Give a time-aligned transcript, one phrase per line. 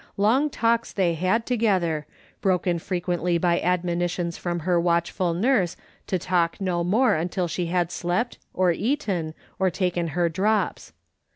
[0.17, 2.07] Long talks they had together,
[2.41, 5.77] broken frequently by admonitions from her watchful nurse
[6.07, 10.93] to talk no more until she had slept, or eaten, or taken her drops.